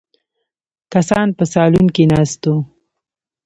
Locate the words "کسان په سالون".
0.93-1.87